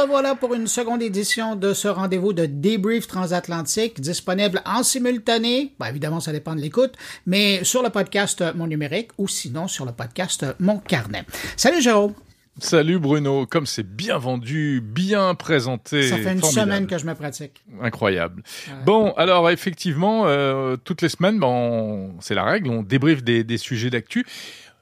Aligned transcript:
revoilà 0.00 0.34
pour 0.34 0.54
une 0.54 0.66
seconde 0.66 1.02
édition 1.02 1.56
de 1.56 1.74
ce 1.74 1.88
rendez-vous 1.88 2.32
de 2.32 2.46
débrief 2.46 3.06
transatlantique 3.06 4.00
disponible 4.00 4.62
en 4.64 4.82
simultané. 4.82 5.74
Ben, 5.78 5.86
évidemment, 5.86 6.20
ça 6.20 6.32
dépend 6.32 6.54
de 6.54 6.60
l'écoute, 6.60 6.94
mais 7.26 7.64
sur 7.64 7.82
le 7.82 7.90
podcast 7.90 8.42
Mon 8.54 8.66
Numérique 8.66 9.10
ou 9.18 9.28
sinon 9.28 9.68
sur 9.68 9.84
le 9.84 9.92
podcast 9.92 10.46
Mon 10.58 10.78
Carnet. 10.78 11.24
Salut 11.56 11.82
Jérôme. 11.82 12.14
Salut 12.58 12.98
Bruno, 12.98 13.46
comme 13.46 13.64
c'est 13.64 13.86
bien 13.86 14.18
vendu, 14.18 14.82
bien 14.82 15.34
présenté. 15.34 16.08
Ça 16.08 16.16
fait 16.16 16.32
une 16.32 16.42
semaine 16.42 16.86
que 16.86 16.98
je 16.98 17.06
me 17.06 17.14
pratique. 17.14 17.64
Incroyable. 17.80 18.42
Bon, 18.84 19.12
alors 19.12 19.48
effectivement, 19.50 20.26
euh, 20.26 20.76
toutes 20.82 21.00
les 21.00 21.08
semaines, 21.08 21.38
bon, 21.38 22.14
c'est 22.20 22.34
la 22.34 22.44
règle, 22.44 22.70
on 22.70 22.82
débriefe 22.82 23.22
des, 23.22 23.44
des 23.44 23.56
sujets 23.56 23.88
d'actu. 23.90 24.26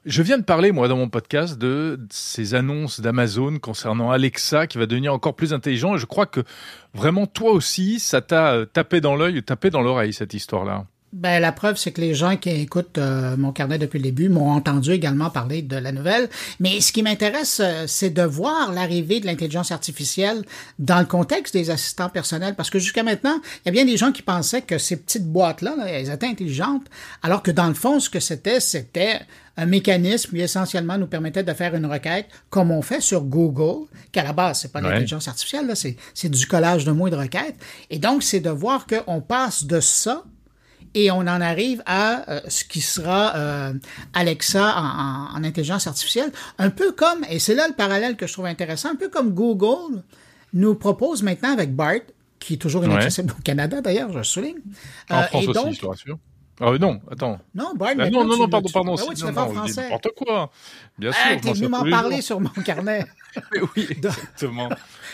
Je 0.09 0.23
viens 0.23 0.39
de 0.39 0.43
parler, 0.43 0.71
moi, 0.71 0.87
dans 0.87 0.97
mon 0.97 1.07
podcast, 1.07 1.59
de 1.59 1.99
ces 2.09 2.55
annonces 2.55 2.99
d'Amazon 2.99 3.59
concernant 3.59 4.09
Alexa 4.09 4.65
qui 4.65 4.79
va 4.79 4.87
devenir 4.87 5.13
encore 5.13 5.35
plus 5.35 5.53
intelligent. 5.53 5.93
Et 5.93 5.97
je 5.99 6.07
crois 6.07 6.25
que 6.25 6.39
vraiment, 6.95 7.27
toi 7.27 7.51
aussi, 7.51 7.99
ça 7.99 8.19
t'a 8.19 8.53
euh, 8.53 8.65
tapé 8.65 9.01
dans 9.01 9.15
l'œil, 9.15 9.43
tapé 9.43 9.69
dans 9.69 9.81
l'oreille, 9.81 10.11
cette 10.11 10.33
histoire-là. 10.33 10.87
Ben, 11.11 11.39
la 11.39 11.51
preuve, 11.51 11.77
c'est 11.77 11.91
que 11.91 12.01
les 12.01 12.13
gens 12.13 12.37
qui 12.37 12.51
écoutent 12.51 12.99
euh, 12.99 13.35
mon 13.35 13.51
carnet 13.51 13.79
depuis 13.79 13.97
le 13.97 14.03
début 14.03 14.29
m'ont 14.29 14.51
entendu 14.51 14.91
également 14.91 15.31
parler 15.31 15.63
de 15.63 15.75
la 15.75 15.91
nouvelle. 15.91 16.29
Mais 16.59 16.81
ce 16.81 16.91
qui 16.91 17.01
m'intéresse, 17.01 17.59
euh, 17.63 17.85
c'est 17.87 18.11
de 18.11 18.21
voir 18.21 18.71
l'arrivée 18.71 19.19
de 19.19 19.25
l'intelligence 19.25 19.71
artificielle 19.71 20.43
dans 20.77 20.99
le 20.99 21.05
contexte 21.05 21.55
des 21.55 21.71
assistants 21.71 22.09
personnels. 22.09 22.53
Parce 22.55 22.69
que 22.69 22.77
jusqu'à 22.77 23.01
maintenant, 23.01 23.39
il 23.43 23.61
y 23.65 23.69
a 23.69 23.71
bien 23.71 23.85
des 23.85 23.97
gens 23.97 24.11
qui 24.11 24.21
pensaient 24.21 24.61
que 24.61 24.77
ces 24.77 24.97
petites 24.97 25.25
boîtes-là, 25.25 25.77
elles 25.87 26.11
étaient 26.11 26.27
intelligentes, 26.27 26.85
alors 27.23 27.41
que 27.41 27.49
dans 27.49 27.67
le 27.67 27.73
fond, 27.73 27.99
ce 27.99 28.11
que 28.11 28.19
c'était, 28.19 28.59
c'était 28.59 29.21
un 29.57 29.65
mécanisme 29.65 30.29
qui 30.29 30.41
essentiellement 30.41 30.99
nous 30.99 31.07
permettait 31.07 31.43
de 31.43 31.53
faire 31.53 31.73
une 31.73 31.87
requête 31.87 32.27
comme 32.51 32.69
on 32.69 32.83
fait 32.83 33.01
sur 33.01 33.21
Google, 33.21 33.87
qu'à 34.11 34.23
la 34.23 34.33
base, 34.33 34.59
c'est 34.61 34.71
pas 34.71 34.79
l'intelligence 34.79 35.27
artificielle, 35.27 35.65
là, 35.65 35.73
c'est, 35.73 35.97
c'est 36.13 36.29
du 36.29 36.45
collage 36.45 36.85
de 36.85 36.91
mots 36.91 37.07
et 37.07 37.11
de 37.11 37.15
requêtes. 37.15 37.57
Et 37.89 37.97
donc, 37.97 38.21
c'est 38.21 38.39
de 38.41 38.51
voir 38.51 38.85
qu'on 38.85 39.21
passe 39.21 39.65
de 39.65 39.79
ça 39.79 40.23
et 40.93 41.11
on 41.11 41.19
en 41.19 41.41
arrive 41.41 41.81
à 41.85 42.29
euh, 42.29 42.41
ce 42.47 42.63
qui 42.63 42.81
sera 42.81 43.35
euh, 43.35 43.73
Alexa 44.13 44.75
en, 44.75 45.37
en, 45.37 45.43
intelligence 45.43 45.87
artificielle, 45.87 46.31
un 46.57 46.69
peu 46.69 46.91
comme, 46.91 47.23
et 47.29 47.39
c'est 47.39 47.55
là 47.55 47.67
le 47.67 47.73
parallèle 47.73 48.15
que 48.15 48.27
je 48.27 48.33
trouve 48.33 48.45
intéressant, 48.45 48.89
un 48.89 48.95
peu 48.95 49.09
comme 49.09 49.31
Google 49.33 50.03
nous 50.53 50.75
propose 50.75 51.23
maintenant 51.23 51.51
avec 51.51 51.75
BART, 51.75 52.01
qui 52.39 52.55
est 52.55 52.57
toujours 52.57 52.83
inaccessible 52.85 53.31
ouais. 53.31 53.37
au 53.37 53.41
Canada 53.41 53.81
d'ailleurs, 53.81 54.11
je 54.11 54.23
souligne. 54.23 54.57
En 55.09 55.19
euh, 55.19 55.23
France 55.23 55.43
et 55.43 55.47
aussi, 55.47 55.63
donc, 55.63 55.73
je 55.73 55.79
te 55.79 55.85
rassure. 55.85 56.17
Ah 56.61 56.71
non, 56.77 56.99
attends. 57.09 57.39
Non, 57.55 57.73
Bart, 57.75 57.91
ah, 57.97 58.09
non, 58.09 58.25
non, 58.25 58.37
non, 58.37 58.49
pardon, 58.49 58.69
pardon. 58.73 58.95
Ah 58.97 59.03
oui, 59.07 59.15
tu 59.15 59.23
non, 59.23 59.27
fais 59.29 59.39
non, 59.39 59.53
français. 59.53 59.83
N'importe 59.83 60.09
quoi. 60.17 60.51
Bien 60.97 61.11
ah, 61.13 61.29
sûr. 61.31 61.41
T'es 61.41 61.53
venu 61.53 61.67
m'en 61.69 61.89
parler 61.89 62.21
sur 62.21 62.41
mon 62.41 62.49
carnet. 62.49 63.05
oui, 63.75 63.87
exactement. 63.91 64.69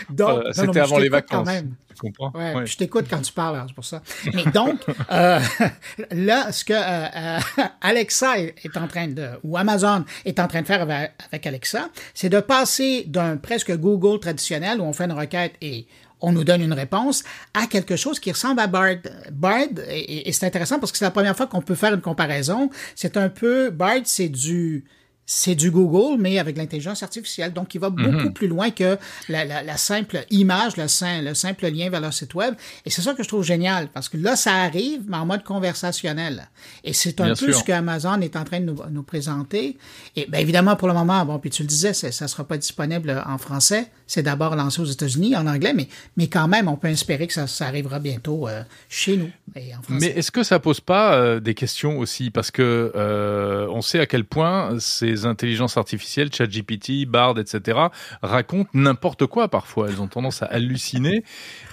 donc, 0.10 0.30
euh, 0.30 0.52
c'était 0.54 0.80
avant 0.80 0.98
les 0.98 1.10
vacances. 1.10 1.46
Quand 1.46 1.54
même. 1.54 1.76
Tu 1.94 2.02
comprends? 2.02 2.32
Ouais, 2.38 2.56
ouais. 2.56 2.66
Je 2.66 2.76
t'écoute 2.76 3.06
quand 3.10 3.22
tu 3.22 3.32
parles, 3.32 3.64
c'est 3.68 3.73
pour 3.76 3.86
ça. 3.86 4.02
Mais 4.34 4.46
donc, 4.46 4.82
euh, 5.12 5.40
là, 6.12 6.52
ce 6.52 6.66
que 6.66 6.73
euh, 6.73 7.40
Alexa 7.80 8.40
est 8.40 8.76
en 8.76 8.88
train 8.88 9.08
de, 9.08 9.30
ou 9.44 9.56
Amazon 9.56 10.04
est 10.26 10.40
en 10.40 10.48
train 10.48 10.62
de 10.62 10.68
faire 10.68 10.82
avec, 10.82 11.12
avec 11.32 11.48
Alexa, 11.48 11.90
c'est 12.14 12.30
de 12.30 12.40
passer 12.40 13.04
d'un 13.08 13.38
presque 13.38 13.76
Google 13.78 14.20
traditionnel 14.20 14.82
où 14.82 14.84
on 14.84 14.94
fait 14.94 15.06
une 15.06 15.14
requête 15.14 15.54
et 15.62 15.88
on 16.21 16.31
nous 16.31 16.44
donne 16.44 16.61
une 16.61 16.73
réponse 16.73 17.23
à 17.53 17.67
quelque 17.67 17.95
chose 17.95 18.19
qui 18.19 18.31
ressemble 18.31 18.59
à 18.59 18.67
Bard. 18.67 18.97
Bard, 19.31 19.67
et, 19.89 20.27
et 20.27 20.31
c'est 20.31 20.45
intéressant 20.45 20.80
parce 20.80 20.91
que 20.91 20.97
c'est 20.97 21.05
la 21.05 21.11
première 21.11 21.35
fois 21.35 21.47
qu'on 21.47 21.61
peut 21.61 21.75
faire 21.75 21.94
une 21.94 22.02
comparaison. 22.02 22.69
C'est 22.95 23.17
un 23.17 23.30
peu, 23.30 23.69
Bard, 23.69 24.02
c'est 24.05 24.30
du, 24.30 24.86
c'est 25.26 25.56
du 25.56 25.72
Google, 25.72 26.22
mais 26.22 26.38
avec 26.40 26.56
l'intelligence 26.58 27.02
artificielle. 27.02 27.52
Donc, 27.54 27.73
il 27.76 27.80
va 27.81 27.90
beaucoup 27.90 28.09
mm 28.09 28.28
-hmm. 28.28 28.34
plus 28.34 28.48
loin 28.48 28.70
que 28.70 28.98
la, 29.28 29.44
la, 29.45 29.64
la 29.64 29.78
simple 29.78 30.26
image, 30.30 30.77
le, 30.77 30.86
le, 31.27 31.33
simple 31.33 31.67
lien 31.67 31.89
vers 31.89 32.02
leur 32.02 32.14
site 32.14 32.33
web. 32.36 32.54
Et 32.86 32.89
c'est 32.89 33.02
ça 33.02 33.14
que 33.16 33.23
je 33.23 33.27
trouve 33.27 33.44
génial, 33.44 33.88
parce 33.94 34.08
que 34.10 34.17
là, 34.17 34.36
ça 34.36 34.54
arrive, 34.54 35.02
mais 35.08 35.17
en 35.17 35.26
mode 35.26 35.44
conversationnel. 35.44 36.48
Et 36.83 36.94
c'est 36.94 37.20
un 37.22 37.26
Bien 37.26 37.33
peu 37.36 37.52
sûr. 37.52 37.55
ce 37.60 37.64
que 37.64 37.72
Amazon 37.72 38.22
est 38.22 38.36
en 38.36 38.44
train 38.44 38.60
de 38.60 38.66
nous, 38.66 38.77
nous 38.92 39.04
présenter. 39.04 39.77
Et 40.16 40.26
bien 40.32 40.39
évidemment, 40.39 40.76
pour 40.76 40.88
le 40.88 40.94
moment, 40.94 41.26
bon, 41.26 41.39
puis 41.39 41.49
tu 41.49 41.64
le 41.64 41.67
disais, 41.67 41.94
ça 41.94 42.26
ne 42.26 42.30
sera 42.30 42.44
pas 42.44 42.58
disponible 42.58 43.23
en 43.26 43.38
français. 43.38 43.88
C'est 44.08 44.22
d'abord 44.23 44.55
lancé 44.55 44.82
aux 44.82 44.86
États-Unis 44.86 45.36
en 45.36 45.48
anglais, 45.48 45.73
mais, 45.73 45.88
mais 46.17 46.28
quand 46.28 46.48
même, 46.48 46.67
on 46.67 46.78
peut 46.78 46.89
espérer 46.89 47.26
que 47.28 47.33
ça, 47.33 47.48
ça 47.48 47.66
arrivera 47.66 47.99
bientôt 47.99 48.48
euh, 48.48 48.61
chez 48.89 49.17
nous 49.17 49.32
et 49.55 49.76
en 49.76 49.82
français. 49.82 50.14
Mais 50.14 50.20
est-ce 50.20 50.32
que 50.32 50.44
ça 50.44 50.60
pose 50.60 50.80
pas 50.80 51.16
euh, 51.16 51.39
des 51.39 51.55
questions 51.55 51.98
aussi? 51.98 52.30
Parce 52.30 52.52
que 52.52 52.92
euh, 52.95 53.67
on 53.72 53.82
sait 53.82 53.99
à 53.99 54.05
quel 54.05 54.26
point 54.26 54.78
ces 55.15 55.26
intelligences 55.26 55.77
artificielles, 55.77 56.33
ChatGPT, 56.33 57.05
Bard, 57.05 57.39
etc., 57.39 57.80
racontent 58.21 58.70
n'importe 58.73 59.26
quoi 59.26 59.48
parfois. 59.48 59.89
Elles 59.89 60.02
ont 60.02 60.08
tendance 60.08 60.43
à 60.43 60.48
halluciner, 60.48 61.23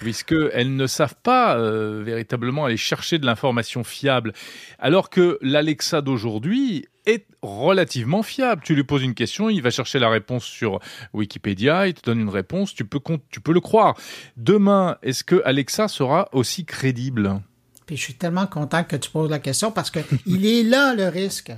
puisqu'elles 0.01 0.75
ne 0.75 0.87
savent 0.87 1.17
pas 1.23 1.57
euh, 1.57 2.03
véritablement 2.05 2.65
aller 2.65 2.77
chercher 2.77 3.19
de 3.19 3.27
l'information 3.27 3.85
fiable. 3.85 4.33
Alors 4.79 5.11
que 5.11 5.39
l'Alexa 5.43 6.01
d'aujourd'hui 6.01 6.87
est 7.07 7.27
relativement 7.43 8.23
fiable. 8.23 8.63
Tu 8.65 8.75
lui 8.75 8.85
poses 8.85 9.03
une 9.03 9.15
question, 9.15 9.51
il 9.51 9.61
va 9.63 9.71
chercher 9.71 9.99
la 9.99 10.09
réponse 10.09 10.45
sur 10.45 10.79
Wikipédia, 11.13 11.89
il 11.89 11.95
te 11.95 12.03
donne 12.03 12.21
une 12.21 12.29
réponse, 12.29 12.75
tu 12.75 12.85
peux, 12.85 13.01
tu 13.31 13.41
peux 13.41 13.53
le 13.53 13.61
croire. 13.61 13.97
Demain, 14.37 14.99
est-ce 15.03 15.25
que 15.25 15.43
Alexa 15.45 15.89
sera 15.89 16.29
aussi 16.33 16.65
crédible? 16.65 17.41
Puis 17.87 17.97
je 17.97 18.03
suis 18.03 18.15
tellement 18.15 18.47
content 18.47 18.85
que 18.85 18.97
tu 18.97 19.11
poses 19.11 19.31
la 19.31 19.41
question 19.41 19.73
parce 19.73 19.91
que 19.91 19.99
il 20.27 20.47
est 20.47 20.63
là 20.63 20.95
le 20.95 21.09
risque. 21.09 21.53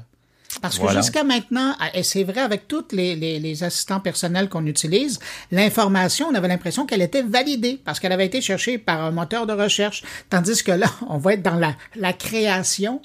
Parce 0.61 0.79
que 0.79 0.89
jusqu'à 0.89 1.25
maintenant, 1.25 1.75
et 1.93 2.03
c'est 2.03 2.25
vrai 2.25 2.41
avec 2.41 2.69
tous 2.69 2.85
les, 2.93 3.17
les, 3.17 3.39
les, 3.39 3.65
assistants 3.65 4.01
personnels 4.01 4.49
qu'on 4.49 4.67
utilise, 4.67 5.19
l'information, 5.51 6.29
on 6.31 6.35
avait 6.35 6.49
l'impression 6.49 6.87
qu'elle 6.87 7.03
était 7.03 7.23
validée 7.23 7.81
parce 7.85 8.01
qu'elle 8.01 8.13
avait 8.13 8.27
été 8.27 8.41
cherchée 8.41 8.79
par 8.79 9.03
un 9.03 9.11
moteur 9.11 9.47
de 9.47 9.53
recherche. 9.53 10.03
Tandis 10.31 10.63
que 10.63 10.73
là, 10.73 10.87
on 11.09 11.19
va 11.19 11.35
être 11.35 11.43
dans 11.43 11.57
la, 11.57 11.75
la 11.97 12.13
création. 12.13 13.01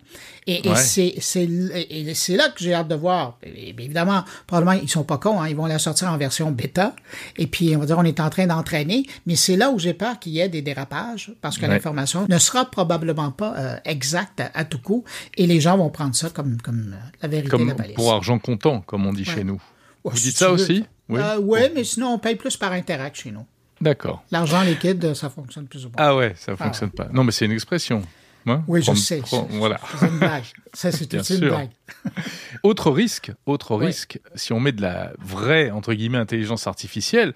Et, 0.48 0.68
ouais. 0.68 0.98
et 0.98 2.14
c'est 2.16 2.36
là 2.36 2.50
que 2.50 2.64
j'ai 2.64 2.74
hâte 2.74 2.88
de 2.88 2.96
voir. 2.96 3.38
Et, 3.44 3.70
évidemment, 3.70 4.24
probablement, 4.48 4.80
ils 4.82 4.90
sont 4.90 5.04
pas 5.04 5.18
cons, 5.20 5.40
hein, 5.40 5.48
ils 5.48 5.56
vont 5.56 5.68
la 5.68 5.78
sortir 5.78 6.12
en 6.12 6.18
version 6.18 6.52
bêta. 6.52 6.96
Et 7.38 7.46
puis, 7.46 7.76
on 7.76 7.80
va 7.80 7.86
dire, 7.86 7.98
on 8.00 8.04
est 8.04 8.20
en 8.20 8.30
train 8.30 8.48
d'entraîner. 8.48 9.06
Mais 9.28 9.36
c'est 9.36 9.58
là 9.58 9.70
où 9.70 9.78
j'ai 9.78 9.94
peur 9.94 10.18
qu'il 10.18 10.32
y 10.34 10.40
ait 10.40 10.50
des 10.50 10.64
dérapages 10.64 11.32
parce 11.42 11.58
que 11.58 11.64
ouais. 11.64 11.68
l'information 11.68 12.26
ne 12.28 12.38
sera 12.40 12.66
probablement 12.66 13.32
pas 13.32 13.54
euh, 13.58 13.78
exacte 13.86 14.40
à, 14.40 14.50
à, 14.56 14.66
tout 14.66 14.80
coup. 14.80 15.04
Et 15.38 15.46
les 15.46 15.62
gens 15.62 15.78
vont 15.78 15.90
prendre 15.90 16.16
ça 16.16 16.30
comme, 16.30 16.60
comme 16.62 16.96
la 17.22 17.28
vérité 17.28 17.39
comme 17.44 17.68
la. 17.68 17.76
Pour 17.96 18.14
argent 18.14 18.40
comptant, 18.40 18.82
comme 18.82 19.06
on 19.06 19.14
dit 19.14 19.28
ouais. 19.28 19.36
chez 19.36 19.44
nous. 19.44 19.62
Vous 20.04 20.18
dites 20.18 20.38
ça 20.38 20.52
aussi 20.52 20.86
Oui, 21.10 21.20
euh, 21.20 21.40
ouais, 21.40 21.72
mais 21.76 21.84
sinon, 21.84 22.14
on 22.14 22.20
paye 22.20 22.36
plus 22.36 22.58
par 22.58 22.72
interact 22.72 23.18
chez 23.18 23.32
nous. 23.32 23.46
D'accord. 23.82 24.24
L'argent 24.32 24.62
liquide, 24.62 25.14
ça 25.14 25.30
fonctionne 25.30 25.68
plus 25.68 25.86
ou 25.86 25.90
moins. 25.90 25.96
Ah 25.98 26.16
ouais, 26.16 26.34
ça 26.36 26.56
fonctionne 26.56 26.92
ah, 26.98 27.04
pas. 27.04 27.10
Non, 27.14 27.24
mais 27.24 27.32
c'est 27.32 27.46
une 27.46 27.52
expression. 27.52 28.04
Hein 28.46 28.64
oui, 28.68 28.82
je 28.82 28.94
sais. 28.94 29.22
voilà. 29.50 29.80
C'est 30.00 30.08
une 30.08 30.18
blague. 30.18 30.44
Ça, 30.74 30.92
c'est 30.92 31.12
une 31.14 31.24
sûr. 31.24 31.40
blague. 31.40 31.70
autre 32.64 32.90
risque, 32.92 33.32
autre 33.46 33.76
risque, 33.76 34.20
si 34.36 34.54
on 34.54 34.60
met 34.60 34.72
de 34.72 34.82
la 34.82 35.12
vraie, 35.20 35.72
entre 35.72 35.94
guillemets, 35.94 36.18
intelligence 36.18 36.66
artificielle, 36.68 37.34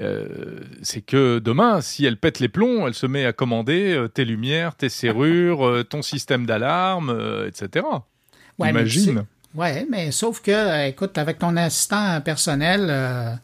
euh, 0.00 0.60
c'est 0.82 1.00
que 1.00 1.38
demain, 1.38 1.80
si 1.80 2.04
elle 2.04 2.16
pète 2.16 2.40
les 2.40 2.48
plombs, 2.48 2.86
elle 2.86 2.94
se 2.94 3.06
met 3.06 3.24
à 3.24 3.32
commander 3.32 3.92
euh, 3.92 4.08
tes 4.08 4.24
lumières, 4.24 4.74
tes 4.76 4.88
serrures, 4.88 5.66
euh, 5.66 5.84
ton 5.84 6.02
système 6.02 6.46
d'alarme, 6.46 7.10
euh, 7.10 7.48
etc. 7.48 7.86
Ouais, 8.58 8.70
Imagine. 8.70 9.24
Oui, 9.54 9.86
mais 9.88 10.10
sauf 10.10 10.40
que, 10.40 10.88
écoute, 10.88 11.16
avec 11.16 11.38
ton 11.38 11.56
assistant 11.56 12.20
personnel, 12.20 12.88
euh, 12.90 13.34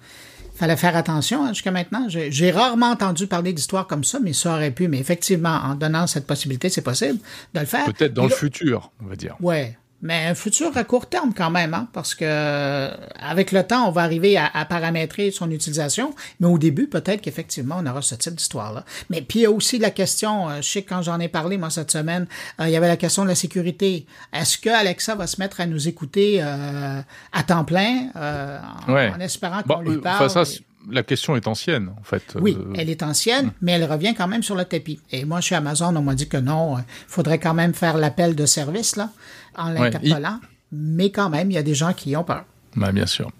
fallait 0.60 0.76
faire 0.76 0.96
attention 0.96 1.44
hein, 1.44 1.48
jusqu'à 1.48 1.70
maintenant. 1.70 2.06
J'ai 2.08 2.50
rarement 2.50 2.90
entendu 2.90 3.26
parler 3.26 3.52
d'histoires 3.52 3.86
comme 3.86 4.04
ça, 4.04 4.18
mais 4.20 4.32
ça 4.32 4.54
aurait 4.54 4.72
pu. 4.72 4.88
Mais 4.88 4.98
effectivement, 4.98 5.60
en 5.64 5.74
donnant 5.74 6.06
cette 6.06 6.26
possibilité, 6.26 6.68
c'est 6.68 6.82
possible 6.82 7.18
de 7.54 7.60
le 7.60 7.66
faire. 7.66 7.86
Peut-être 7.86 8.12
dans 8.12 8.24
le 8.24 8.30
futur, 8.30 8.90
on 9.02 9.06
va 9.06 9.16
dire. 9.16 9.36
Ouais. 9.40 9.78
Mais 10.02 10.26
un 10.26 10.34
futur 10.34 10.76
à 10.76 10.84
court 10.84 11.06
terme 11.06 11.32
quand 11.36 11.50
même, 11.50 11.74
hein, 11.74 11.88
parce 11.92 12.14
que 12.14 12.90
avec 13.20 13.52
le 13.52 13.62
temps, 13.66 13.88
on 13.88 13.90
va 13.90 14.02
arriver 14.02 14.36
à, 14.36 14.50
à 14.52 14.64
paramétrer 14.64 15.30
son 15.30 15.50
utilisation. 15.50 16.14
Mais 16.40 16.46
au 16.46 16.58
début, 16.58 16.86
peut-être 16.86 17.20
qu'effectivement, 17.20 17.76
on 17.78 17.86
aura 17.86 18.02
ce 18.02 18.14
type 18.14 18.34
d'histoire-là. 18.34 18.84
Mais 19.10 19.22
puis 19.22 19.40
il 19.40 19.42
y 19.42 19.46
a 19.46 19.50
aussi 19.50 19.78
la 19.78 19.90
question, 19.90 20.48
euh, 20.48 20.56
je 20.62 20.68
sais 20.68 20.82
que 20.82 20.88
quand 20.88 21.02
j'en 21.02 21.20
ai 21.20 21.28
parlé 21.28 21.58
moi 21.58 21.70
cette 21.70 21.90
semaine, 21.90 22.26
euh, 22.60 22.68
il 22.68 22.72
y 22.72 22.76
avait 22.76 22.88
la 22.88 22.96
question 22.96 23.24
de 23.24 23.28
la 23.28 23.34
sécurité. 23.34 24.06
Est-ce 24.32 24.58
que 24.58 24.70
Alexa 24.70 25.14
va 25.14 25.26
se 25.26 25.40
mettre 25.40 25.60
à 25.60 25.66
nous 25.66 25.88
écouter 25.88 26.40
euh, 26.42 27.00
à 27.32 27.42
temps 27.42 27.64
plein, 27.64 28.08
euh, 28.16 28.58
en, 28.86 28.92
ouais. 28.92 29.12
en, 29.14 29.20
espérant 29.20 29.62
qu'on 29.62 29.82
bon, 29.82 29.90
lui 29.90 29.98
parle? 29.98 30.30
Ça, 30.30 30.44
la 30.88 31.02
question 31.02 31.36
est 31.36 31.46
ancienne, 31.46 31.90
en 32.00 32.02
fait. 32.02 32.36
Oui, 32.40 32.56
elle 32.76 32.88
est 32.88 33.02
ancienne, 33.02 33.46
mmh. 33.46 33.52
mais 33.62 33.72
elle 33.72 33.84
revient 33.84 34.14
quand 34.16 34.28
même 34.28 34.42
sur 34.42 34.54
le 34.54 34.64
tapis. 34.64 35.00
Et 35.10 35.24
moi, 35.24 35.40
chez 35.40 35.54
Amazon, 35.54 35.94
on 35.96 36.02
m'a 36.02 36.14
dit 36.14 36.28
que 36.28 36.36
non, 36.36 36.78
il 36.78 36.84
faudrait 37.06 37.38
quand 37.38 37.54
même 37.54 37.74
faire 37.74 37.96
l'appel 37.96 38.34
de 38.34 38.46
service, 38.46 38.96
là, 38.96 39.10
en 39.56 39.70
l'interpellant. 39.70 40.34
Ouais, 40.34 40.48
il... 40.72 40.78
Mais 40.96 41.10
quand 41.10 41.30
même, 41.30 41.50
il 41.50 41.54
y 41.54 41.58
a 41.58 41.62
des 41.62 41.74
gens 41.74 41.92
qui 41.92 42.16
ont 42.16 42.24
peur. 42.24 42.44
Bah, 42.76 42.92
bien 42.92 43.06
sûr. 43.06 43.30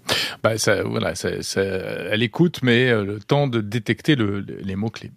Bah, 0.43 0.57
ça, 0.57 0.83
voilà, 0.83 1.15
ça, 1.15 1.41
ça, 1.41 1.61
elle 1.61 2.21
écoute, 2.21 2.59
mais 2.63 2.89
euh, 2.89 3.05
le 3.05 3.19
temps 3.19 3.47
de 3.47 3.61
détecter 3.61 4.15
le, 4.15 4.41
le, 4.41 4.57
les 4.61 4.75
mots-clés. 4.75 5.11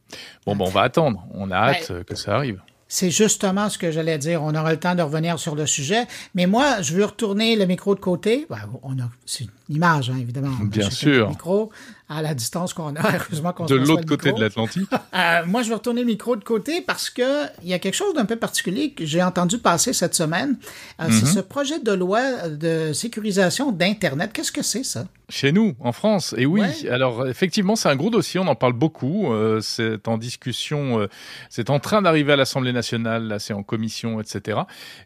Bon, 0.46 0.54
bon, 0.54 0.66
on 0.66 0.70
va 0.70 0.82
attendre. 0.82 1.26
On 1.32 1.50
a 1.50 1.56
hâte 1.56 1.90
ouais. 1.90 2.04
que 2.04 2.14
ça 2.14 2.36
arrive. 2.36 2.60
C'est 2.86 3.10
justement 3.10 3.68
ce 3.68 3.76
que 3.76 3.90
j'allais 3.90 4.18
dire. 4.18 4.40
On 4.44 4.54
aura 4.54 4.70
le 4.70 4.78
temps 4.78 4.94
de 4.94 5.02
revenir 5.02 5.40
sur 5.40 5.56
le 5.56 5.66
sujet. 5.66 6.06
Mais 6.36 6.46
moi, 6.46 6.80
je 6.80 6.94
veux 6.94 7.04
retourner 7.04 7.56
le 7.56 7.66
micro 7.66 7.96
de 7.96 8.00
côté. 8.00 8.46
Ben, 8.48 8.58
on 8.84 8.92
a, 9.00 9.10
c'est 9.26 9.44
une 9.68 9.76
image, 9.76 10.10
hein, 10.10 10.18
évidemment. 10.20 10.54
Bien 10.62 10.90
sûr. 10.90 11.24
Le 11.24 11.30
micro 11.30 11.72
à 12.08 12.20
la 12.20 12.34
distance 12.34 12.74
qu'on 12.74 12.94
a. 12.96 13.00
Heureusement 13.16 13.52
qu'on 13.52 13.64
De 13.64 13.76
l'autre 13.76 14.04
côté 14.06 14.32
de 14.32 14.40
l'Atlantique. 14.40 14.88
euh, 15.14 15.42
moi, 15.46 15.62
je 15.62 15.68
veux 15.68 15.74
retourner 15.74 16.02
le 16.02 16.06
micro 16.06 16.36
de 16.36 16.44
côté 16.44 16.82
parce 16.82 17.08
que 17.08 17.46
il 17.62 17.68
y 17.68 17.74
a 17.74 17.78
quelque 17.78 17.94
chose 17.94 18.14
d'un 18.14 18.26
peu 18.26 18.36
particulier 18.36 18.90
que 18.90 19.06
j'ai 19.06 19.22
entendu 19.22 19.58
passer 19.58 19.92
cette 19.92 20.14
semaine. 20.14 20.56
Euh, 21.00 21.04
mm 21.04 21.08
-hmm. 21.08 21.12
C'est 21.12 21.26
ce 21.26 21.40
projet 21.40 21.80
de 21.80 21.92
loi 21.92 22.48
de 22.48 22.92
sécurisation 22.92 23.72
d'Internet. 23.72 24.32
Qu'est-ce 24.32 24.52
que 24.52 24.62
c'est, 24.62 24.84
ça? 24.84 25.06
Chez 25.30 25.52
nous, 25.52 25.74
en 25.80 25.92
France. 25.92 26.34
Et 26.36 26.44
oui, 26.44 26.60
ouais. 26.60 26.90
alors 26.90 27.26
effectivement, 27.26 27.76
c'est 27.76 27.88
un 27.88 27.96
gros 27.96 28.10
dossier, 28.10 28.38
on 28.40 28.46
en 28.46 28.54
parle 28.54 28.74
beaucoup. 28.74 29.32
Euh, 29.32 29.60
c'est 29.62 30.06
en 30.06 30.18
discussion, 30.18 31.08
c'est 31.48 31.70
en 31.70 31.80
train 31.80 32.02
d'arriver 32.02 32.32
à 32.34 32.36
l'Assemblée 32.36 32.74
nationale, 32.74 33.22
là 33.28 33.38
c'est 33.38 33.54
en 33.54 33.62
commission, 33.62 34.20
etc. 34.20 34.60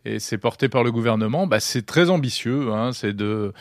Et 0.04 0.18
c'est 0.18 0.38
porté 0.38 0.68
par 0.68 0.82
le 0.82 0.90
gouvernement. 0.90 1.46
Bah, 1.46 1.60
c'est 1.60 1.86
très 1.86 2.10
ambitieux, 2.10 2.72
hein, 2.72 2.90
c'est 2.92 3.14
de, 3.14 3.52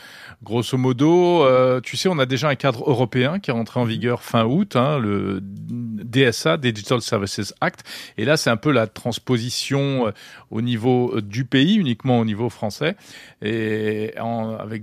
grosso 0.42 0.76
modo, 0.76 1.46
tu 1.82 1.96
sais, 1.96 2.08
on 2.08 2.18
a 2.18 2.26
déjà 2.26 2.48
un 2.48 2.56
cadre 2.56 2.82
européen 2.90 3.27
qui 3.38 3.50
est 3.50 3.52
rentré 3.52 3.80
en 3.80 3.84
vigueur 3.84 4.22
fin 4.22 4.44
août, 4.44 4.76
hein, 4.76 4.98
le 4.98 5.40
DSA, 5.42 6.56
Digital 6.56 7.00
Services 7.02 7.54
Act. 7.60 7.84
Et 8.16 8.24
là, 8.24 8.36
c'est 8.36 8.50
un 8.50 8.56
peu 8.56 8.72
la 8.72 8.86
transposition 8.86 10.12
au 10.50 10.62
niveau 10.62 11.20
du 11.20 11.44
pays, 11.44 11.76
uniquement 11.76 12.18
au 12.18 12.24
niveau 12.24 12.48
français. 12.48 12.96
Et 13.42 14.14
en, 14.20 14.56
avec 14.56 14.82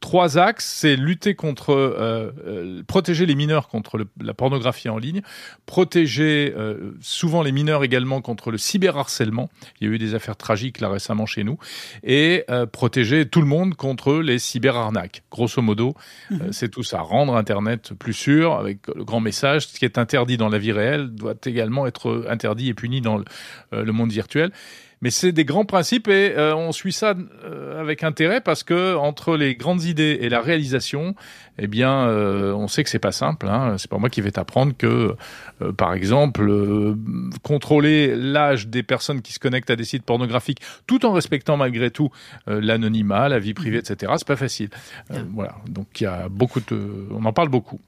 trois 0.00 0.38
axes, 0.38 0.66
c'est 0.66 0.96
lutter 0.96 1.34
contre, 1.34 1.72
euh, 1.72 2.32
euh, 2.46 2.82
protéger 2.86 3.26
les 3.26 3.34
mineurs 3.34 3.68
contre 3.68 3.98
le, 3.98 4.06
la 4.20 4.34
pornographie 4.34 4.88
en 4.88 4.98
ligne, 4.98 5.22
protéger 5.66 6.54
euh, 6.56 6.92
souvent 7.00 7.42
les 7.42 7.52
mineurs 7.52 7.84
également 7.84 8.20
contre 8.20 8.50
le 8.50 8.58
cyberharcèlement. 8.58 9.50
Il 9.80 9.88
y 9.88 9.90
a 9.90 9.94
eu 9.94 9.98
des 9.98 10.14
affaires 10.14 10.36
tragiques 10.36 10.80
là 10.80 10.88
récemment 10.88 11.26
chez 11.26 11.44
nous, 11.44 11.58
et 12.02 12.44
protéger 12.72 13.28
tout 13.28 13.40
le 13.40 13.46
monde 13.46 13.74
contre 13.74 14.14
les 14.14 14.38
cyberarnaques. 14.38 15.22
Grosso 15.30 15.60
modo, 15.62 15.94
mmh. 16.30 16.52
c'est 16.52 16.68
tout 16.68 16.82
ça. 16.82 17.00
Rendre 17.00 17.36
Internet 17.36 17.92
plus 17.98 18.12
sûr 18.12 18.54
avec 18.54 18.86
le 18.94 19.04
grand 19.04 19.20
message. 19.20 19.66
Ce 19.66 19.78
qui 19.78 19.84
est 19.84 19.98
interdit 19.98 20.36
dans 20.36 20.48
la 20.48 20.58
vie 20.58 20.72
réelle 20.72 21.08
doit 21.08 21.34
également 21.44 21.86
être 21.86 22.26
interdit 22.28 22.68
et 22.68 22.74
puni 22.74 23.00
dans 23.00 23.18
le, 23.18 23.24
le 23.72 23.92
monde 23.92 24.10
virtuel. 24.10 24.52
Mais 25.00 25.10
c'est 25.10 25.32
des 25.32 25.44
grands 25.44 25.64
principes 25.64 26.08
et 26.08 26.34
euh, 26.36 26.54
on 26.54 26.72
suit 26.72 26.92
ça 26.92 27.14
euh, 27.44 27.80
avec 27.80 28.02
intérêt 28.02 28.40
parce 28.40 28.62
que 28.62 28.96
entre 28.96 29.36
les 29.36 29.54
grandes 29.54 29.84
idées 29.84 30.18
et 30.20 30.28
la 30.28 30.40
réalisation, 30.40 31.14
eh 31.58 31.66
bien, 31.66 32.06
euh, 32.06 32.52
on 32.52 32.68
sait 32.68 32.84
que 32.84 32.90
c'est 32.90 32.98
pas 32.98 33.12
simple. 33.12 33.48
Hein. 33.48 33.76
C'est 33.78 33.90
pas 33.90 33.98
moi 33.98 34.08
qui 34.10 34.20
vais 34.20 34.30
t'apprendre 34.30 34.74
que, 34.76 35.16
euh, 35.60 35.72
par 35.72 35.92
exemple, 35.92 36.48
euh, 36.48 36.94
contrôler 37.42 38.14
l'âge 38.14 38.68
des 38.68 38.84
personnes 38.84 39.22
qui 39.22 39.32
se 39.32 39.40
connectent 39.40 39.70
à 39.70 39.76
des 39.76 39.84
sites 39.84 40.04
pornographiques, 40.04 40.60
tout 40.86 41.04
en 41.04 41.12
respectant 41.12 41.56
malgré 41.56 41.90
tout 41.90 42.10
l'anonymat, 42.46 43.28
la 43.28 43.38
vie 43.38 43.54
privée, 43.54 43.78
etc. 43.78 44.12
C'est 44.16 44.26
pas 44.26 44.36
facile. 44.36 44.70
voilà. 45.34 45.56
Donc 45.68 46.00
il 46.00 46.04
y 46.04 46.06
a 46.06 46.28
beaucoup 46.28 46.60
de, 46.60 47.08
on 47.10 47.24
en 47.24 47.32
parle 47.32 47.48
beaucoup. 47.48 47.80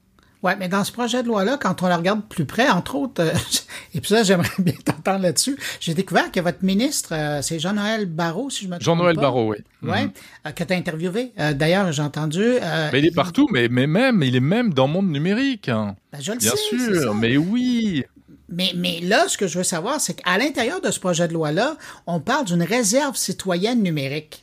Oui, 0.43 0.53
mais 0.57 0.67
dans 0.67 0.83
ce 0.83 0.91
projet 0.91 1.21
de 1.21 1.27
loi-là, 1.27 1.57
quand 1.61 1.83
on 1.83 1.87
le 1.87 1.93
regarde 1.93 2.23
plus 2.27 2.45
près, 2.45 2.67
entre 2.69 2.95
autres, 2.95 3.21
euh, 3.21 3.31
et 3.93 4.01
puis 4.01 4.09
ça, 4.09 4.23
j'aimerais 4.23 4.49
bien 4.57 4.73
t'entendre 4.85 5.21
là-dessus, 5.21 5.55
j'ai 5.79 5.93
découvert 5.93 6.31
que 6.31 6.39
votre 6.39 6.63
ministre, 6.63 7.13
euh, 7.13 7.41
c'est 7.43 7.59
Jean-Noël 7.59 8.07
Barrot, 8.07 8.49
si 8.49 8.63
je 8.65 8.67
me 8.67 8.73
trompe 8.73 8.83
Jean-Noël 8.83 9.17
Barrot, 9.17 9.51
oui. 9.51 9.57
Oui, 9.83 9.89
mm 9.89 10.11
-hmm. 10.45 10.53
que 10.53 10.63
tu 10.63 10.73
as 10.73 10.77
interviewé. 10.77 11.31
Euh, 11.39 11.53
D'ailleurs, 11.53 11.91
j'ai 11.91 12.01
entendu... 12.01 12.43
mais 12.91 12.99
il 12.99 13.05
est 13.05 13.15
partout, 13.15 13.47
mais, 13.51 13.67
mais 13.67 13.87
même, 13.87 14.23
il 14.23 14.35
est 14.35 14.47
même 14.55 14.73
dans 14.73 14.87
le 14.87 14.93
monde 14.93 15.09
numérique. 15.11 15.67
Ben, 15.67 15.95
je 16.19 16.31
le 16.31 16.37
bien 16.37 16.51
sais, 16.51 16.77
sûr, 17.01 17.13
mais 17.15 17.37
oui. 17.37 18.03
Mais, 18.49 18.73
mais 18.75 18.99
là, 19.01 19.27
ce 19.27 19.37
que 19.37 19.47
je 19.47 19.57
veux 19.59 19.63
savoir, 19.63 20.01
c'est 20.01 20.15
qu'à 20.15 20.37
l'intérieur 20.37 20.81
de 20.81 20.91
ce 20.91 20.99
projet 20.99 21.27
de 21.27 21.33
loi-là, 21.33 21.77
on 22.05 22.19
parle 22.19 22.45
d'une 22.45 22.63
réserve 22.63 23.15
citoyenne 23.15 23.81
numérique. 23.81 24.41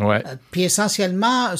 Ouais. 0.00 0.24
puis 0.50 0.62
essentiellement 0.64 1.54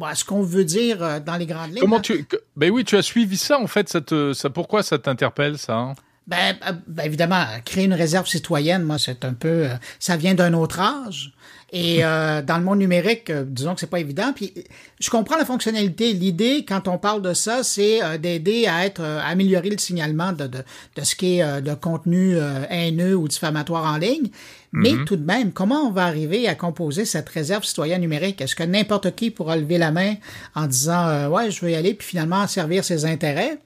Bon, 0.00 0.06
ce 0.14 0.24
qu'on 0.24 0.42
veut 0.42 0.64
dire 0.64 1.02
euh, 1.02 1.20
dans 1.20 1.36
les 1.36 1.44
grandes 1.44 1.72
lignes. 1.72 1.80
Comment 1.80 2.00
tu 2.00 2.26
Ben 2.56 2.70
oui, 2.70 2.84
tu 2.84 2.96
as 2.96 3.02
suivi 3.02 3.36
ça 3.36 3.60
en 3.60 3.66
fait. 3.66 3.86
Ça 3.90 4.00
te, 4.00 4.32
ça 4.32 4.48
pourquoi 4.48 4.82
ça 4.82 4.98
t'interpelle 4.98 5.58
ça 5.58 5.76
hein? 5.76 5.94
Ben, 6.26 6.56
ben, 6.86 7.04
évidemment, 7.04 7.44
créer 7.64 7.84
une 7.84 7.94
réserve 7.94 8.26
citoyenne, 8.26 8.82
moi, 8.82 8.98
c'est 8.98 9.24
un 9.24 9.32
peu, 9.34 9.48
euh, 9.48 9.74
ça 9.98 10.16
vient 10.16 10.34
d'un 10.34 10.54
autre 10.54 10.80
âge. 10.80 11.32
Et 11.72 12.04
euh, 12.04 12.42
dans 12.42 12.58
le 12.58 12.64
monde 12.64 12.80
numérique, 12.80 13.30
euh, 13.30 13.44
disons 13.46 13.74
que 13.74 13.80
c'est 13.80 13.86
pas 13.90 14.00
évident. 14.00 14.32
Puis 14.34 14.52
je 14.98 15.08
comprends 15.08 15.36
la 15.36 15.44
fonctionnalité. 15.44 16.12
L'idée, 16.12 16.64
quand 16.68 16.88
on 16.88 16.98
parle 16.98 17.22
de 17.22 17.32
ça, 17.32 17.62
c'est 17.62 18.02
euh, 18.02 18.18
d'aider 18.18 18.66
à 18.66 18.84
être 18.84 19.02
à 19.02 19.26
améliorer 19.26 19.70
le 19.70 19.78
signalement 19.78 20.32
de, 20.32 20.48
de, 20.48 20.58
de 20.96 21.04
ce 21.04 21.14
qui 21.14 21.38
est 21.38 21.62
de 21.62 21.74
contenu 21.74 22.36
haineux 22.70 23.14
ou 23.14 23.28
diffamatoire 23.28 23.84
en 23.84 23.98
ligne. 23.98 24.30
Mais 24.72 24.92
mm 24.92 25.02
-hmm. 25.02 25.04
tout 25.04 25.16
de 25.16 25.24
même, 25.24 25.52
comment 25.52 25.82
on 25.88 25.90
va 25.90 26.04
arriver 26.04 26.48
à 26.48 26.54
composer 26.54 27.04
cette 27.04 27.28
réserve 27.28 27.64
citoyenne 27.64 28.00
numérique? 28.00 28.40
Est-ce 28.40 28.54
que 28.54 28.62
n'importe 28.62 29.14
qui 29.16 29.30
pourra 29.30 29.56
lever 29.56 29.78
la 29.78 29.90
main 29.90 30.14
en 30.54 30.66
disant 30.66 31.08
euh, 31.08 31.28
Ouais, 31.28 31.50
je 31.50 31.60
veux 31.60 31.72
y 31.72 31.74
aller, 31.74 31.94
puis 31.94 32.06
finalement 32.06 32.46
servir 32.46 32.84
ses 32.84 33.04
intérêts? 33.04 33.58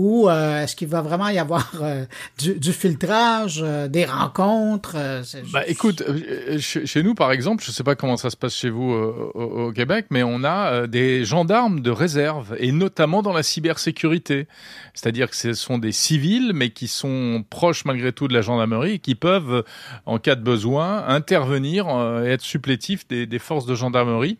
Ou 0.00 0.30
euh, 0.30 0.62
est-ce 0.62 0.76
qu'il 0.76 0.88
va 0.88 1.02
vraiment 1.02 1.28
y 1.28 1.38
avoir 1.38 1.72
euh, 1.82 2.06
du, 2.38 2.54
du, 2.54 2.72
filtrage, 2.72 3.60
euh, 3.62 3.86
des 3.86 4.06
rencontres 4.06 4.96
bah, 5.52 5.60
Écoute, 5.66 6.02
chez 6.58 7.02
nous, 7.02 7.14
par 7.14 7.32
exemple, 7.32 7.62
je 7.62 7.68
ne 7.68 7.74
sais 7.74 7.84
pas 7.84 7.96
comment 7.96 8.16
ça 8.16 8.30
se 8.30 8.36
passe 8.38 8.54
chez 8.54 8.70
vous 8.70 8.92
au, 8.92 9.66
au, 9.66 9.72
Québec, 9.72 10.06
mais 10.08 10.22
on 10.22 10.42
a 10.42 10.86
des 10.86 11.26
gendarmes 11.26 11.80
de 11.80 11.90
réserve, 11.90 12.56
et 12.58 12.72
notamment 12.72 13.20
dans 13.20 13.34
la 13.34 13.42
cybersécurité. 13.42 14.48
C'est-à-dire 14.94 15.28
que 15.28 15.36
ce 15.36 15.52
sont 15.52 15.76
des 15.76 15.92
civils, 15.92 16.52
mais 16.54 16.70
qui 16.70 16.88
sont 16.88 17.44
proches 17.50 17.84
malgré 17.84 18.10
tout 18.12 18.26
de 18.26 18.32
la 18.32 18.40
gendarmerie 18.40 18.92
et 18.92 18.98
qui 19.00 19.14
peuvent, 19.14 19.64
en 20.06 20.18
cas 20.18 20.34
de 20.34 20.42
besoin, 20.42 21.04
intervenir 21.08 21.86
et 22.24 22.30
être 22.30 22.40
supplétifs 22.40 23.06
des, 23.06 23.26
des 23.26 23.38
forces 23.38 23.66
de 23.66 23.74
gendarmerie. 23.74 24.38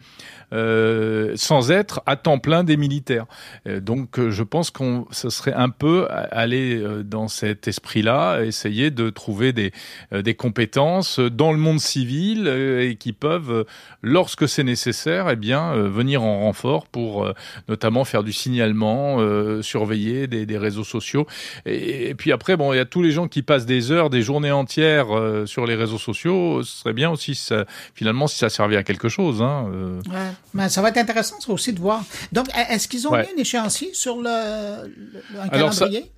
Sans 0.52 1.70
être 1.70 2.02
à 2.06 2.16
temps 2.16 2.38
plein 2.38 2.64
des 2.64 2.76
militaires. 2.76 3.26
Donc 3.66 4.18
je 4.18 4.42
pense 4.42 4.70
qu'on 4.70 5.06
ce 5.10 5.30
serait 5.30 5.50
un 5.55 5.69
peu 5.69 6.06
aller 6.11 6.82
dans 7.05 7.29
cet 7.29 7.69
esprit-là, 7.69 8.43
essayer 8.44 8.91
de 8.91 9.11
trouver 9.11 9.52
des, 9.52 9.73
des 10.12 10.35
compétences 10.35 11.19
dans 11.20 11.52
le 11.52 11.58
monde 11.58 11.81
civil 11.81 12.49
et 12.49 12.97
qui 12.97 13.12
peuvent, 13.12 13.64
lorsque 14.02 14.49
c'est 14.49 14.64
nécessaire, 14.64 15.29
eh 15.31 15.37
bien 15.37 15.75
venir 15.75 16.23
en 16.23 16.41
renfort 16.41 16.87
pour 16.87 17.32
notamment 17.69 18.05
faire 18.05 18.23
du 18.23 18.32
signalement, 18.32 19.19
surveiller 19.62 20.26
des, 20.26 20.47
des, 20.47 20.58
réseaux 20.58 20.85
sociaux. 20.85 21.26
Et, 21.67 22.11
et, 22.11 22.14
puis 22.14 22.32
après, 22.32 22.56
bon, 22.56 22.73
il 22.73 22.76
y 22.76 22.81
a 22.81 22.85
tous 22.85 23.02
les 23.02 23.12
gens 23.12 23.29
qui 23.29 23.43
passent 23.43 23.67
des 23.67 23.93
heures, 23.93 24.11
des 24.11 24.23
journées 24.23 24.52
entières 24.52 25.08
sur 25.47 25.67
les 25.67 25.75
réseaux 25.75 25.99
sociaux. 25.99 26.62
Ce 26.62 26.79
serait 26.81 26.93
bien 26.93 27.11
aussi, 27.11 27.35
ça, 27.35 27.64
finalement, 27.94 28.26
si 28.26 28.38
ça 28.38 28.49
servait 28.49 28.76
à 28.76 28.82
quelque 28.82 29.08
chose. 29.08 29.43
Hein, 29.43 29.70
ouais. 30.08 30.31
Mais 30.54 30.69
ça 30.69 30.83
va 30.83 30.88
être 30.88 30.99
intéressant 30.99 31.40
ça 31.40 31.52
aussi 31.52 31.73
de 31.73 31.80
voir. 31.80 32.02
Donc, 32.33 32.47
est-ce 32.54 32.88
qu'ils 32.88 33.07
ont 33.07 33.12
ouais. 33.12 33.23
mis 33.23 33.38
un 33.38 33.42
échéancier 33.42 33.90
sur 33.92 34.16
le, 34.16 34.92
le 35.29 35.29
un 35.38 35.49
Alors 35.49 35.70
calendrier? 35.70 36.10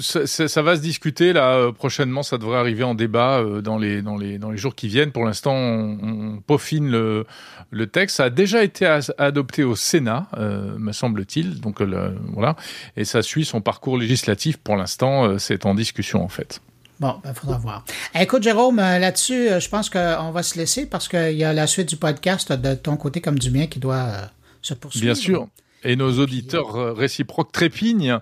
Ça, 0.00 0.26
ça, 0.26 0.48
ça, 0.48 0.62
va 0.62 0.76
se 0.76 0.80
discuter 0.80 1.34
là 1.34 1.56
euh, 1.56 1.72
prochainement. 1.72 2.22
Ça 2.22 2.38
devrait 2.38 2.56
arriver 2.56 2.84
en 2.84 2.94
débat 2.94 3.40
euh, 3.40 3.60
dans 3.60 3.76
les 3.76 4.00
dans 4.00 4.16
les 4.16 4.38
dans 4.38 4.50
les 4.50 4.56
jours 4.56 4.74
qui 4.74 4.88
viennent. 4.88 5.12
Pour 5.12 5.26
l'instant, 5.26 5.52
on, 5.52 5.98
on, 6.02 6.40
peaufine 6.40 6.90
le 6.90 7.26
le 7.70 7.86
texte. 7.86 8.16
Ça 8.16 8.24
a 8.24 8.30
déjà 8.30 8.64
été 8.64 8.86
adopté 9.18 9.62
au 9.62 9.76
Sénat, 9.76 10.26
euh, 10.38 10.78
me 10.78 10.92
semble-t-il. 10.92 11.60
Donc 11.60 11.82
voilà, 11.82 12.56
et 12.96 13.04
ça 13.04 13.20
suit 13.20 13.44
son 13.44 13.60
parcours 13.60 13.98
législatif. 13.98 14.56
Pour 14.56 14.76
l'instant, 14.76 15.38
c'est 15.38 15.66
en 15.66 15.74
discussion 15.74 16.24
en 16.24 16.28
fait. 16.28 16.62
Bon, 16.98 17.16
il 17.18 17.28
ben, 17.28 17.34
faudra 17.34 17.58
voir. 17.58 17.84
Écoute, 18.18 18.42
Jérôme, 18.42 18.76
là-dessus, 18.76 19.48
je 19.58 19.68
pense 19.68 19.90
qu'on 19.90 20.30
va 20.30 20.42
se 20.42 20.56
laisser 20.56 20.86
parce 20.86 21.08
qu'il 21.08 21.32
y 21.36 21.44
a 21.44 21.52
la 21.52 21.66
suite 21.66 21.90
du 21.90 21.96
podcast 21.96 22.50
de 22.52 22.74
ton 22.74 22.96
côté 22.96 23.20
comme 23.20 23.38
du 23.38 23.50
mien 23.50 23.66
qui 23.66 23.80
doit 23.80 24.30
se 24.62 24.72
poursuivre. 24.72 25.04
Bien 25.04 25.14
sûr. 25.14 25.48
Et 25.84 25.96
nos 25.96 26.18
auditeurs 26.18 26.96
réciproques 26.96 27.52
trépignent 27.52 28.20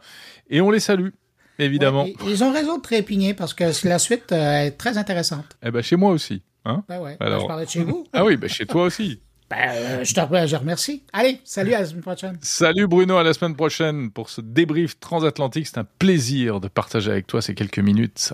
et 0.50 0.60
on 0.60 0.70
les 0.70 0.80
salue. 0.80 1.10
Évidemment. 1.58 2.04
Ouais, 2.04 2.14
ils 2.26 2.42
ont 2.42 2.52
raison 2.52 2.78
de 2.78 2.82
trépigner 2.82 3.34
parce 3.34 3.54
que 3.54 3.64
la 3.86 3.98
suite 3.98 4.32
est 4.32 4.72
très 4.72 4.98
intéressante. 4.98 5.46
Eh 5.62 5.70
ben, 5.70 5.82
chez 5.82 5.96
moi 5.96 6.10
aussi. 6.10 6.42
Hein? 6.64 6.84
Ben 6.88 7.00
ouais. 7.00 7.16
Alors... 7.20 7.42
Je 7.42 7.46
parlais 7.46 7.64
de 7.66 7.70
chez 7.70 7.84
vous. 7.84 8.06
ah 8.12 8.24
oui, 8.24 8.36
ben 8.36 8.48
chez 8.48 8.66
toi 8.66 8.84
aussi. 8.84 9.20
Ben, 9.50 9.68
euh, 9.70 10.04
je 10.04 10.14
te 10.14 10.56
remercie. 10.56 11.02
Allez, 11.12 11.40
salut 11.44 11.74
à 11.74 11.80
la 11.80 11.86
semaine 11.86 12.02
prochaine. 12.02 12.38
Salut 12.40 12.86
Bruno, 12.86 13.18
à 13.18 13.22
la 13.22 13.34
semaine 13.34 13.54
prochaine 13.54 14.10
pour 14.10 14.30
ce 14.30 14.40
débrief 14.40 14.98
transatlantique. 14.98 15.66
C'est 15.66 15.78
un 15.78 15.86
plaisir 15.98 16.58
de 16.58 16.68
partager 16.68 17.10
avec 17.10 17.26
toi 17.26 17.42
ces 17.42 17.54
quelques 17.54 17.78
minutes. 17.78 18.32